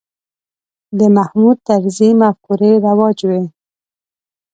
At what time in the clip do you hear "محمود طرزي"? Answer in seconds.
1.15-2.09